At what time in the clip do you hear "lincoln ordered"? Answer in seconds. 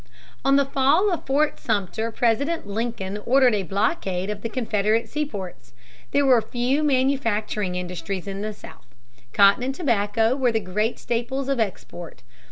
2.65-3.53